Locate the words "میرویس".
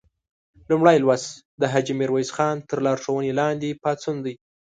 2.01-2.29